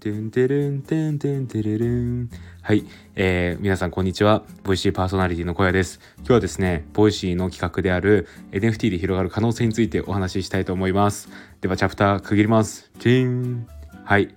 [0.00, 2.30] てんてるんてんてんてれるん。
[2.62, 2.86] はい、
[3.16, 4.44] えー、皆さんこんにちは。
[4.64, 6.00] Voicy パーソナリティの小屋です。
[6.20, 11.28] 今日はですね Voicy の企画である NFT で広がる可能性についてお話ししたいと思います。
[11.60, 12.90] ではチャプター区切ります。
[12.98, 13.68] チーン。
[14.02, 14.34] はい。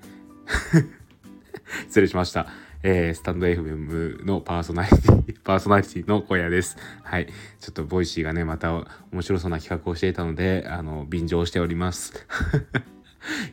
[1.87, 2.47] 失礼しました。
[2.83, 6.75] えー、スタンド FM のパーソナリティ、 パーソナリティの小屋です。
[7.03, 7.27] はい。
[7.61, 8.73] ちょっと Voicy がね、また
[9.13, 12.27] 面白そうな企画をしていたので、あの、便乗しております。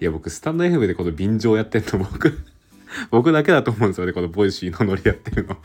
[0.00, 2.32] いや、僕、スタンド FM でこの便乗やってんの、 僕
[3.10, 5.56] 僕だけだと思うんですよね、この Voicy のノリやってるの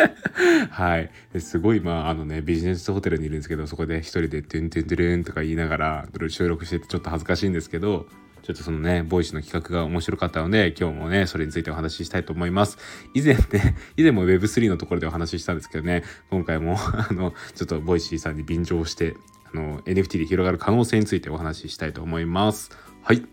[0.70, 1.10] はい。
[1.38, 8.06] すごい、まあ、あのね、ビジネスホテルにいるんですけど、そこで一人で、トゥントゥントゥルンとか言いながら、収録しててちょっと恥ずかしいんですけど、
[8.42, 12.78] ちょっとそのね、 Voicy の企画が面白かったので、今日もね、それについてお話ししたいと思います。
[13.12, 19.16] 以前ね、 以前も Web3 のところでお話ししたんですけどね、今回もあの、ちょっと Voicy さんに便乗して、
[19.52, 22.70] あの、NFT で広がる可能性についてお話ししたいと思います。
[23.02, 23.26] はい。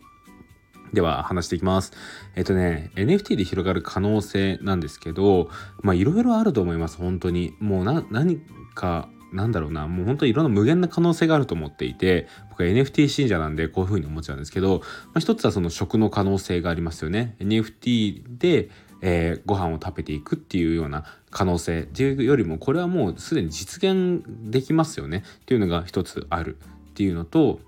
[0.93, 1.93] では話していきます。
[2.35, 5.49] えっとね、NFT で広がる可能性なんですけど、
[5.81, 7.55] まあいろいろあると思います、本当に。
[7.59, 8.39] もうな、何
[8.73, 17.35] かなんだろうな、もう本当にいろんな無限な可能性があると思っていて、僕は NFT 信者なんでこういうふうに思っちゃうんですけど、まあ、一つはその食の可能性がありますよね。
[17.39, 18.69] NFT で、
[19.01, 26.57] えー、ご飯を食べていくっていうような可能性っていうよりも、これはもうすでに実現できますよねっていうのが一つある
[26.91, 27.59] っていうのと、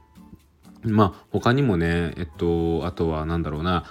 [0.88, 3.86] まあ他にもね、えっと、あとは何だろうな、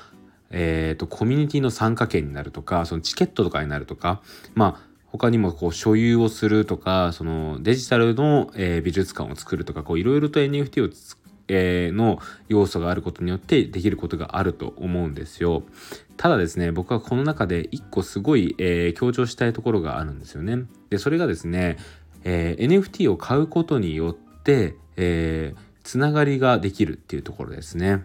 [0.50, 4.20] えーと、コミュニティの参加権になるとかそのチケットとかになるとか
[4.54, 10.90] まあ他にもこう所有をするとかそのデジタルの、えー、美術館を作るとかいろいろと NFT を
[11.48, 15.62] えー、の要素があることによってできることがあると思うんですよ。
[16.16, 20.64] ただですね、僕はこの中で一個すごい、えー、強調したいところがあるんですよね。
[20.90, 21.76] で、それがですね、
[22.24, 28.04] えー、NFT を買うことによって、えー、つながりができるっていうところですね。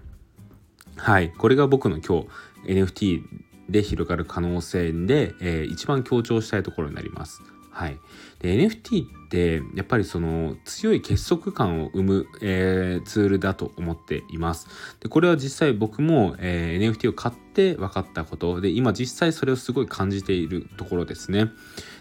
[0.96, 1.32] はい。
[1.32, 2.28] これが僕の今日
[2.72, 3.24] NFT
[3.70, 7.42] で広がる可能性で、えー、一番強調したいところになります。
[7.72, 7.98] はい、
[8.42, 14.68] で NFT ってやっぱりその強い結束感を生む、えー、ツールだと思っています。
[15.00, 21.52] でこれは実際僕も、えー、NFT を買って分かったことで今実際それをすごい感じているところですね。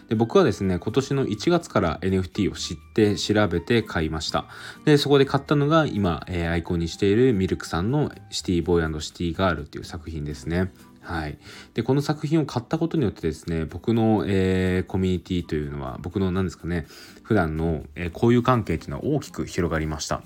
[0.09, 4.45] で僕はですね今年の1月から NFT を知って調べて買いました
[4.83, 11.37] でそこで買ったのが今、えー、アイコンにしているミルクさんのシティボーイシティガールっていう作品ですねはい、
[11.73, 16.85] でこの作品を買ったことによってですね僕の、えー、コミュニティというのは僕の何ですかね
[17.23, 20.21] 普段の、えー、交友関係というのは大きく広がりました。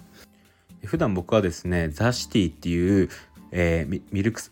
[0.84, 3.10] 普段僕はですねザ・シティっていう
[3.52, 4.52] えー、ミルク す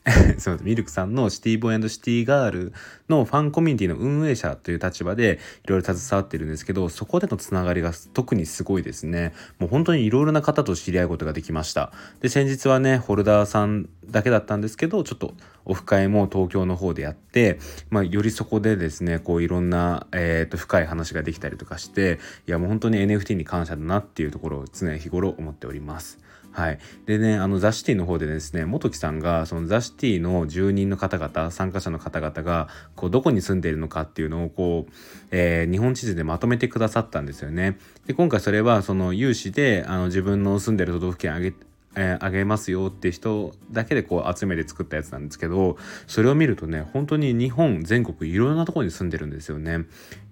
[0.61, 2.73] ミルクさんのシティボーイシティガール
[3.09, 15.33] のファンコミュニティの運営者という立場でいろいろ携わってるんですけどそこでのつながりが特にすごいですねもう本当にいろいろな方と知り合うことができましたで先日はねホルダーさんだけだったんですけどちょっと
[15.65, 26.22] オフ会も東京の方でやって、まあ、よりそこでですねこういろんな、えーと、深い話ができたりとかしていやもう本当に NFT に感謝だなっていうところを常日頃思っております。
[26.53, 26.79] はい。
[27.07, 34.91] でね、あの、ザ・シティの方でですね、元木さんが、そのザ・シティの住人の方々、参加者の方々が、こう、どこに住んでいるのかっていうのを、こう、
[35.31, 37.79] えー、日本地図でまとめてくださったんですよね。
[38.05, 41.55] で、今回それは、その、有志で、あの、自分の住んでる都道府県あげ
[41.95, 45.77] えー、あげますよって人だけでこう集めて作ったやつなんですけど
[46.07, 49.85] それを見るとね本当に日本全国いろんなところに住んでるんですよね。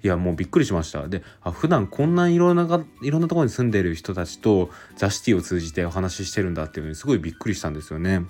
[0.03, 1.07] いやもうびっくりしました。
[1.07, 2.63] であ普段こんないろんな
[3.03, 8.25] いろんなところに住んでる人たちとザ・シティを通じてお話ししてるんだっていうのにすごいびっくりしたんですよね。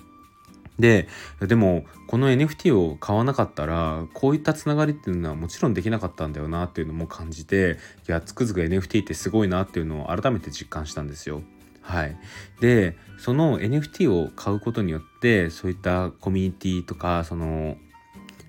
[0.78, 1.06] で
[1.40, 7.78] でもこの NFT を買わなかったらこういったつながりっていうのはもちろんできなかったんだよなっていうのも感じて
[8.08, 11.42] いやつくづく NFT ってすごいなっていうのを改めて実感したんですよ。
[11.82, 12.16] はい、
[12.60, 17.76] でその NFT を買うことによってそういったコミュニティとかその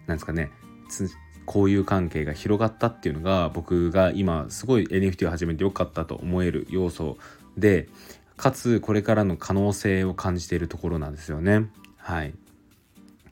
[0.07, 0.51] なんですかね
[1.45, 7.17] 交友関係が広がったっていうのが僕が今すごい NFT を始めてよかったと思える要素
[7.57, 7.89] で
[8.38, 11.69] かつこれからの可能性を感じているところなんですよね。
[11.97, 12.33] はい、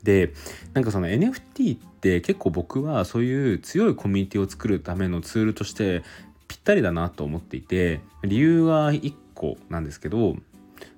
[0.03, 0.33] で
[0.73, 6.03] なんかその NFT って結構僕はそういう強いコミュニティを作るためのツールとして
[6.47, 10.35] ぴったりだなと思っていて理由は1個なんですけど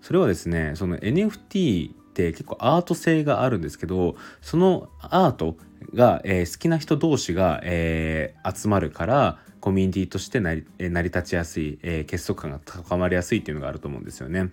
[0.01, 5.55] それはですねその NFT って結構アート性があるんですけどそのアート
[5.93, 14.49] が、えー、好きな人同士が、えー、集まるからコミュニティとして成り成り立ちやすい、えー、結束感が高まりやすいっていうのがあると思うんですよね。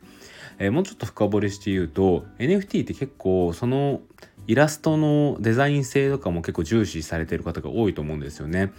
[0.60, 4.02] えー、もうちょっと深掘りして言うと NFT って結構その
[4.50, 8.72] イラストのデザイン性とかも結構重視されてる方が多いと思うんですよね。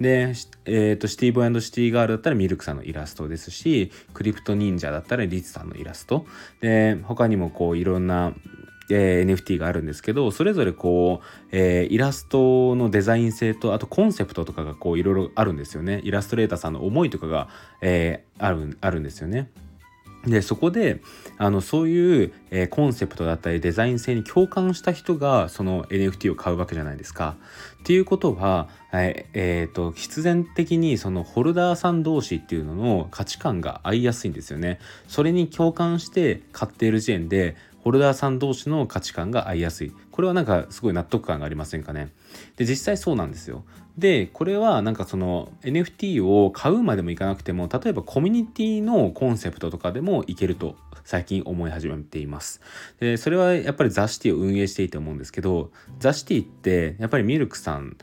[0.00, 0.34] で、
[0.66, 6.26] えーと、シティボーシティガールだったらミルクさんのイラストですしクリプト忍者だったらリツさんのイラスト
[6.60, 8.34] で他にもこういろんな
[8.88, 17.48] えー、NFT があるんですけどそれぞれこう、えー、イラストのデザイン性とあとコンセプトとかがこういろいろあるんですよねイラストレーターさんの思いとかが、
[17.80, 19.50] えー、あるあるんですよね。
[20.26, 21.00] でそこで
[21.38, 27.36] あのそういう、えー、コンセプトだったりデザイン性に共感した人がその NFT を買うわけじゃないですか。
[27.80, 34.80] っていうことは、ええーと必然的にそのホルダーさん同士っていうのの価値観が合いやすいんですよね。
[35.06, 37.56] それに共感して買っている時点で
[37.86, 42.08] ホルダーさん同士の価値観が合いやすいこれはなんかすごい納得感がありませんかね
[42.56, 43.62] で実際そうなんですよ
[43.98, 52.60] でこれはなんかその NFT を買うまでもいかなくても例えばコミュニティのコンセプトとかでもいけると最近思い始めています。
[53.00, 57.96] でそれはやっぱりザ・シティを運営していて思うんですけどザ・シティってやっぱりミルクさん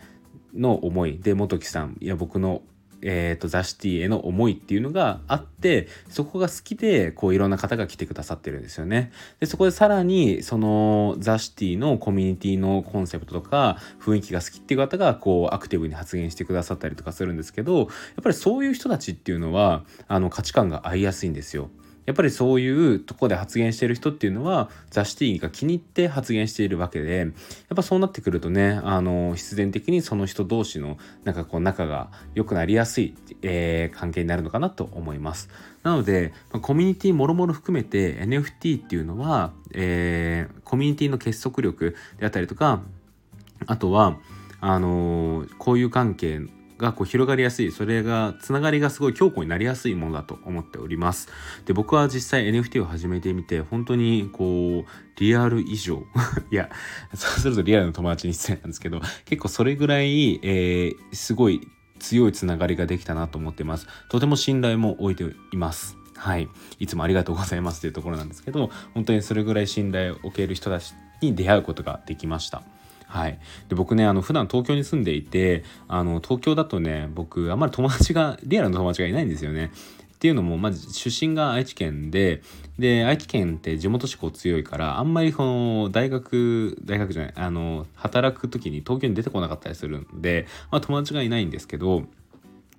[0.56, 2.62] の思いで元木さんいや僕の
[3.04, 9.12] えーと、ザ・シティへの思いっていうのがあってそこが好きでこういろんな方が来てくださってるんですよね。
[9.40, 17.88] でそこでさらにそのザ・シティのコミュニティのコンセプトとか雰囲気が好きっていう方がこうアクティブに発言してくださったりとかするんですけどやっ
[18.24, 21.70] ぱりそういう人たちっていうのはあの価値観が合いやすいんですよ。
[22.06, 27.30] やっぱりそういうとこで発言してる人っていうのはザ・シティが気に入って発言しているわけでやっ
[27.76, 35.50] ぱそうなってくるとねあの必然的にその人同士のなんかこう仲が良くなりやすい、えー、関係になるのかなと思います。
[35.84, 42.82] なのでコミュニティもろもろ含めて NFT っていうのは、えー、コミュニティの結束力であったりとか
[43.68, 44.18] あとは
[44.62, 46.40] あのー、交友関係
[46.84, 51.30] がこう広がりやすいそれがつながりがすごい強固になりやすいものだと思っております
[51.66, 56.04] で僕は実際 NFT を始めてみて本当にこうリアル以上
[56.52, 56.70] いや
[57.16, 61.68] そうするとリアルの友達に失礼なんですけど結構それぐらい、えー、すごい
[62.00, 66.48] 強いつながりができたなと思ってますとても信頼も置いていますはい。
[66.80, 72.64] いつもありがとうございますというところなんですけど、本当にそれぐらい信頼を置ける人たちに出会うことができました。
[73.14, 73.38] はい、
[73.70, 79.72] で僕ねあの普段東京に住んでいてあの東京だとね僕あんまり友達がリアルな友達がいないんですよね。
[80.16, 82.42] っていうのもまず出身が愛知県で
[82.80, 92.06] で愛知県って地元志向強いからあんまりこの大学大学じゃないあの働く時に東京に出てこなかったりするんで、まあ、友達がいないんですけど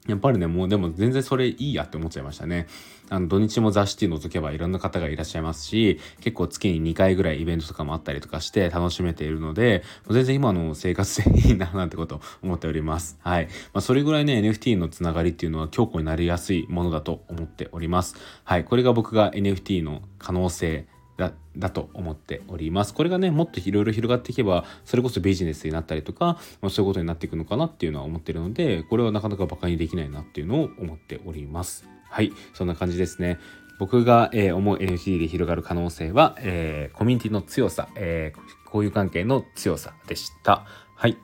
[0.06, 2.66] やっぱりね、もうでも全然それいいやって思っちゃいましたね。
[3.08, 13.18] あの土日も雑誌覗けばいろんな方がいらっしゃいますし、結構月に2回ぐらいイベントとかもあったりとかして楽しめているので、全然今の生活でいいななんてこと思っております。
[13.22, 13.46] はい。
[13.72, 18.16] まあ、それぐらいね、NFT のつながりっていうのは強固になりやすいものだと思っております。
[18.44, 18.64] はい。
[18.64, 22.94] これが僕が NFT の可能性だだと思っております。
[22.94, 31.88] これがねもっといろいろ広がっていけばそれこそビジネスになったりとか、まあ、そういうことになっていくのかなっていうのは思ってるのでこれはなかなかバカにできないなっていうのを思っております。
[32.10, 33.38] はいそんな感じですね。
[33.78, 40.64] 僕が、えー、思う NFT で広がる可能性は、えー、コミュニティの強さ、えー、交友関係の強さでした。
[40.94, 41.16] はい。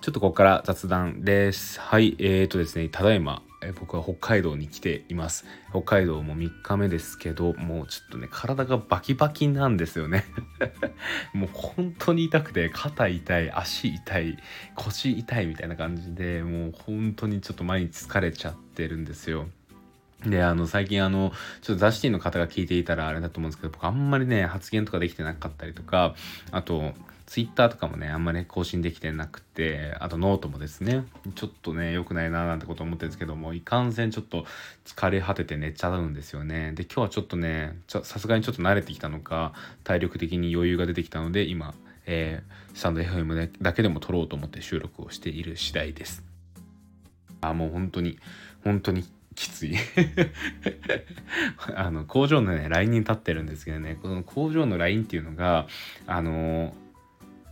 [0.00, 1.80] ちょっとここから雑談です。
[1.80, 2.16] はい。
[2.18, 5.44] えーとですね、ただいま、え僕は北海道に来ています。
[5.70, 10.24] 北海道も3日目ですけどもうちょっとね体がバキバキなんですよね。
[11.32, 14.38] もう本当に痛くて肩痛い足痛い
[14.74, 19.48] 腰痛いみたいな感じでもう本当にちょっと毎日疲れちゃってるんですよ。
[20.30, 21.32] で、あの、最近あの、
[21.62, 26.14] ちょっと雑誌の方が聞いていたらあれだと思うんですけど、僕あんまりね、発言とかできてなかったりとか、
[26.50, 26.94] あと、
[27.26, 31.04] ツイッターとかもね、あんまり更新できてなくて、あとノートもですね、
[31.34, 34.46] ちょっとね、良くないななんてこと思ってるんですけども、いかんせんちょっと
[34.84, 36.72] 疲れ果てて寝ちゃうんですよね。
[36.74, 41.74] で、今日はちょっとね、さすがにちょっと慣れてきたのか、体力的に余裕が出てきたので、今、
[42.06, 46.22] えー、スタンド FM だけでも撮ろうと思って収録をしている次第です。
[47.40, 48.18] あ、もう本当に、
[48.62, 49.04] 本当に
[49.36, 49.76] きつい。
[51.76, 55.68] あの工場のねラインに立ってるんですけどねこの工場のラインっていうのが
[56.06, 56.74] あの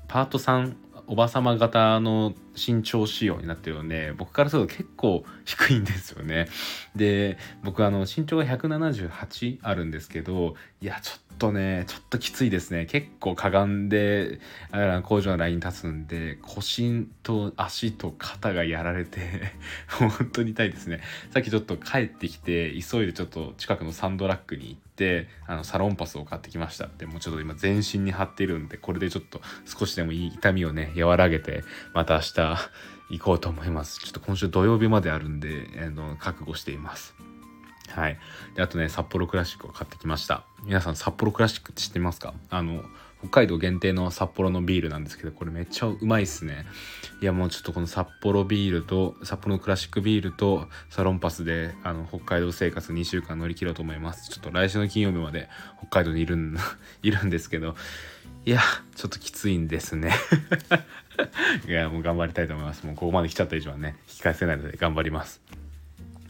[0.09, 0.77] パートさん
[1.07, 6.49] おばさま型の身長仕様になってるので僕からすると結構低いんですよね。
[6.97, 14.41] で僕あの身長が178あるんですけどいやちょっとねちょっときついですね結構かがんで
[15.05, 19.53] 工場のライン立つんで腰と足と肩がやられて
[19.89, 32.57] 本当に痛いですねさっきちょっと帰ってきて急いでちょっと近くのサンドラッグに行ってあのサロンパスを買ってきましたでもうちょっと今全身に貼っているんでこれでちょっと少しでもいい痛みをね和らげてまた明日
[33.11, 37.15] 行こうと思いますちょっと今週土曜日まであるんであの覚悟しています
[37.91, 38.19] はい。
[38.57, 40.45] で、あとね、札幌クラシックを買ってきました。
[40.65, 42.35] 皆さん、札幌クラシックって知ってますか？
[42.51, 42.83] あの、
[43.25, 46.67] 北海道限定の札幌のビールなんですけどこれめっちゃうまいっすね。
[47.23, 54.29] いやもうちょっとこの札幌ビールと札幌のクラシックビールとサロンパスであの北海道生活2週間乗り切ろうと思います。
[54.31, 56.57] ちょっと来週の金曜日まで北海道にいるん
[57.03, 57.75] いるんですけど。
[58.47, 58.61] いや
[58.95, 60.13] ちょっときついんですね。
[61.67, 62.85] いやもう頑張りたいと思います。
[62.85, 65.41] もうここまで来ちゃった以上はね引き返せないので頑張ります。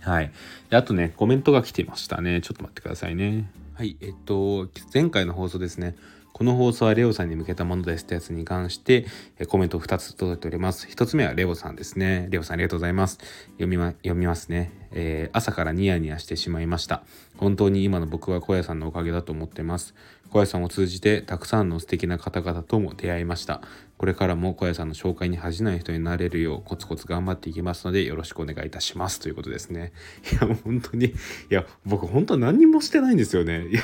[0.00, 0.30] はい。
[0.70, 2.40] であとねコメントが来てましたね。
[2.40, 3.50] ちょっと待ってくださいね。
[3.74, 3.96] はい。
[4.00, 5.96] えっと前回の放送ですね。
[6.34, 9.06] この放送はレオさんに向けたものですってやつに関して
[9.46, 10.88] コメント2つ届いております。
[10.88, 12.26] 1つ目はレオさんですね。
[12.28, 13.18] レオさんありがとうございます。
[13.52, 14.72] 読みま、読みますね。
[14.90, 17.04] えー、朝からニヤニヤしてしまいました。
[17.36, 19.94] 本当に今の僕は小屋さんのおかげだと思ってます。
[20.32, 23.60] 小屋さんを通じてたくさんの素敵な方々とも出会いました。
[23.96, 29.92] これからも小屋さんの紹介に恥じない人になれるようコツコツ頑張っていきますのでよろしくお願いいたしますということですね。
[30.32, 31.12] いや、本当に、い
[31.50, 33.68] や、僕本当何もしてないんですよね。
[33.68, 33.82] いや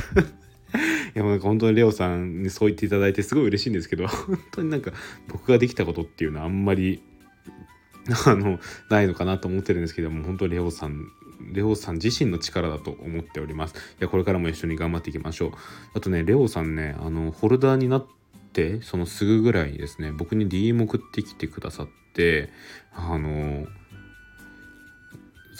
[1.15, 4.93] いや、なんか本当にレオさんにそう言っていただいてすごい嬉しいんですけど、 本当になんか
[5.29, 7.03] 僕ができたことっていうのはあんまり、
[8.27, 8.59] あの、
[8.91, 11.07] ないのかなと思ってるんですけども、本当にレオさん、
[11.53, 13.75] レオさん自身の力だと思っております。
[13.75, 15.53] いや、これからも一緒に頑張っていきましょう。
[15.95, 18.07] あとね、レオさんね、あの、ホルダーになっ
[18.53, 22.51] て、そのすぐぐらいにですね、僕に DM 送ってきてくださって、
[22.93, 23.67] あの、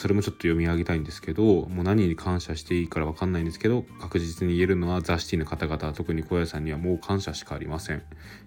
[0.01, 8.01] それもちょっと読み上げたいんですけどもう何に感謝していいから分かんないんですけど確実に言えるのはザ・シティの方々特に小屋さんにはもう感謝しかありません。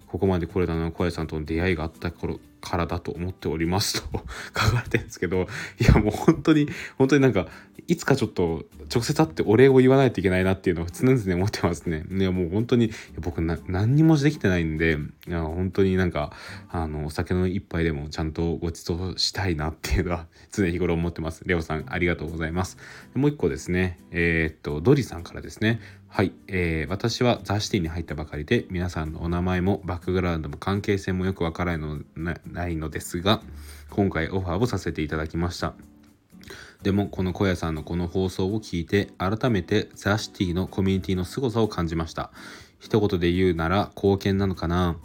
[0.05, 4.19] ここまで来れたのは小屋さんとの出会いがあった頃からだと思っておりますと
[4.57, 5.47] 書かれてるんですけど
[5.79, 6.67] いやもう本当に
[6.97, 7.47] 本当になんか
[7.87, 12.03] いつかちょっと直接会ってお礼を言わないといけないなっていうのを常々思ってますね。
[12.09, 16.33] いやもう本当に僕何にもできてないんでいや本当になんか
[16.69, 21.43] あのお酒の一杯でもちゃんとご馳走したいなっていうのは 常日頃思ってます。
[21.45, 22.77] レオさんありがとうございます。
[23.13, 25.79] もう一個ですねえー、っとドリさんからですね
[26.15, 33.41] はい、えー、私はザ・シティに入ったばかりで皆さんのお名前もバックグラウンドも関係性もよくわからないのないのですが
[33.89, 35.73] 今回オファーをさせていただきました。
[36.83, 42.31] でもこの小屋さんのこの放送を聞いて改めてザ・シティのコミュニティの凄さを感じました。
[42.79, 44.95] 一言で言うなら貢献なのかな。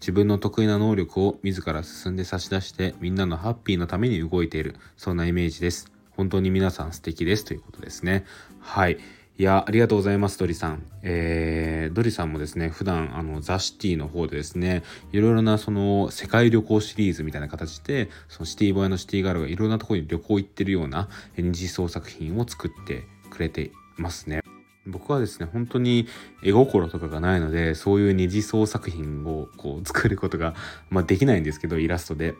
[0.00, 4.74] 自分の得意な能力を自ら進んで差し出してみんなのハッピーのために動いている。
[4.96, 5.92] そんなイメージです。
[6.10, 7.44] 本当に皆さん素敵です。
[7.44, 8.24] ということですね。
[8.58, 8.98] はい。
[9.38, 10.82] いや、ありがとうございます、ドリさん。
[11.02, 24.40] えー、ドリさんもですね、普段、あの、ザ・シティの方でですね、いろいろな、その、世界旅行シリーズみたいな形で、そのシティボーイのシティガールがいろんなところに旅行行ってるような二次創作品を作ってくれてますね。
[24.86, 26.06] 僕はですね、本当に
[26.42, 30.54] 絵心とかがないので、そういう二次創作品をこう作ることが、
[30.88, 32.34] まあ、できないんですけど、イラストで。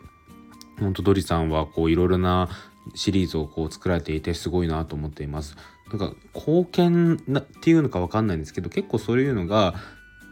[0.79, 2.49] 本当ドリさんはこういろいろな
[2.93, 5.55] シリーズをこう作られていてすごいなと思っています。
[5.89, 9.75] なんか貢献なっていうのか分かんないんですけど結構そういうのが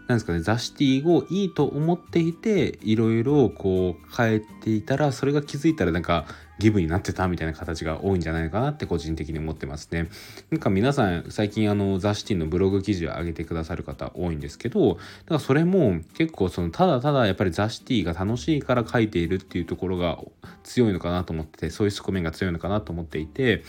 [0.07, 6.25] なんですかねザ・シティをいいと思っていていろいろこう変えていたらそれが気づいたらなんか
[6.59, 10.09] ギブになってたみたいな形が多いんじゃないかなって個人的に思ってますね。
[10.51, 20.19] なんか皆さん最近あのザ・シティのブログ記事を上げてくださる方多いんですけどだからそれも結構そのただただやっぱりザ・シティが楽しいから書いているっていうところが
[20.63, 23.63] 強いのかなと思っててそういう側面が強いのかなと思っていて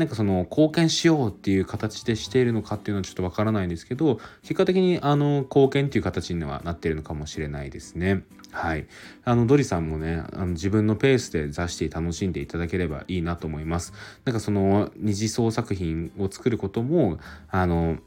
[0.00, 8.22] なんかその貢献しようっていう形でしているのかっていうのはちょっとわからないんですけど結果的にあの貢献っていう形にはなっているのかもしれないですね。
[8.50, 8.86] はい。
[9.26, 13.92] あのドリさんもねあの自分のペースで雑誌楽しんでいただければいいなと思います。
[14.24, 17.18] なんかその二次創作品を作ることも
[17.50, 17.98] あの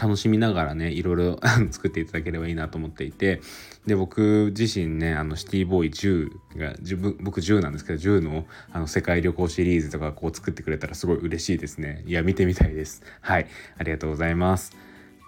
[0.00, 3.40] 楽しみながらねいろいろ作っていただければいいなと思っていて
[3.86, 13.46] で僕自身ねあのシティボーイ10が自分僕10なんですけど10のあの世界旅行シリーズとかこう作ってくれたらすごい嬉しいですねいや見てみたいですはい
[13.76, 14.76] ありがとうございます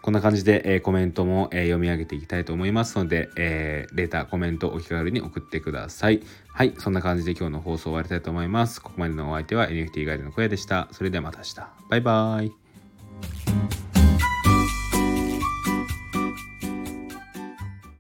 [0.04, 6.20] こんな感じで、えー、コメントも、えー、読み上げていきたいと思いますので、えー、レーター、コメントお気軽に送ってください。
[6.46, 8.82] はい、そんな感じで今日の放送終わりたいと思います。
[8.82, 10.88] ここまでのお相手は NFT ガイドの小屋でした。
[10.92, 11.54] それではまた明日。
[11.88, 13.83] バイバーイ。